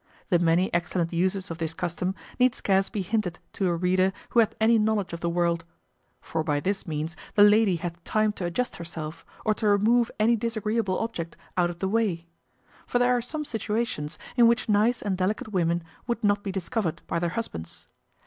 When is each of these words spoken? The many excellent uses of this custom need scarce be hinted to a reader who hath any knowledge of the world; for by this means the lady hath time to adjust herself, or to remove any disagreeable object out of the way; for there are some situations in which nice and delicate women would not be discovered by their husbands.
The 0.29 0.39
many 0.39 0.73
excellent 0.73 1.13
uses 1.13 1.51
of 1.51 1.59
this 1.59 1.75
custom 1.75 2.15
need 2.39 2.55
scarce 2.55 2.89
be 2.89 3.03
hinted 3.03 3.37
to 3.53 3.67
a 3.67 3.75
reader 3.75 4.13
who 4.29 4.39
hath 4.39 4.55
any 4.59 4.79
knowledge 4.79 5.13
of 5.13 5.19
the 5.19 5.29
world; 5.29 5.63
for 6.21 6.43
by 6.43 6.59
this 6.59 6.87
means 6.87 7.15
the 7.35 7.43
lady 7.43 7.75
hath 7.75 8.03
time 8.03 8.31
to 8.33 8.45
adjust 8.45 8.77
herself, 8.77 9.23
or 9.45 9.53
to 9.53 9.67
remove 9.67 10.09
any 10.19 10.35
disagreeable 10.35 10.97
object 10.97 11.37
out 11.55 11.69
of 11.69 11.77
the 11.77 11.87
way; 11.87 12.25
for 12.87 12.97
there 12.97 13.15
are 13.15 13.21
some 13.21 13.45
situations 13.45 14.17
in 14.35 14.47
which 14.47 14.67
nice 14.67 15.03
and 15.03 15.17
delicate 15.19 15.49
women 15.53 15.83
would 16.07 16.23
not 16.23 16.41
be 16.43 16.51
discovered 16.51 17.03
by 17.05 17.19
their 17.19 17.29
husbands. 17.37 17.87